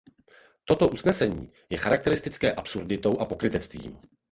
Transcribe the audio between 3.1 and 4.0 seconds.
a pokrytectvím.